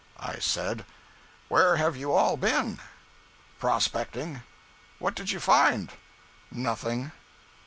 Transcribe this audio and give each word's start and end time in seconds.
I 0.19 0.39
said: 0.39 0.83
"Where 1.47 1.75
have 1.75 1.95
you 1.95 2.11
all 2.11 2.35
been?" 2.35 2.79
"Prospecting." 3.59 4.41
"What 4.97 5.13
did 5.13 5.29
you 5.29 5.39
find?" 5.39 5.91
"Nothing." 6.49 7.11